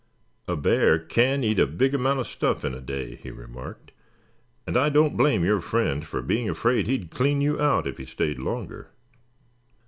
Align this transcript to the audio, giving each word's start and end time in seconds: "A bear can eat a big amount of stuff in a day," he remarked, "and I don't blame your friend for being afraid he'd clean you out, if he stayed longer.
"A 0.47 0.55
bear 0.55 0.97
can 0.97 1.43
eat 1.43 1.59
a 1.59 1.67
big 1.67 1.93
amount 1.93 2.21
of 2.21 2.27
stuff 2.27 2.65
in 2.65 2.73
a 2.73 2.81
day," 2.81 3.17
he 3.17 3.29
remarked, 3.29 3.91
"and 4.65 4.75
I 4.75 4.89
don't 4.89 5.15
blame 5.15 5.45
your 5.45 5.61
friend 5.61 6.03
for 6.03 6.23
being 6.23 6.49
afraid 6.49 6.87
he'd 6.87 7.11
clean 7.11 7.39
you 7.39 7.59
out, 7.61 7.85
if 7.85 7.97
he 7.99 8.05
stayed 8.07 8.39
longer. 8.39 8.89